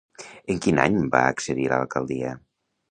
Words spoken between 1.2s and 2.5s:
accedir a l'alcaldia?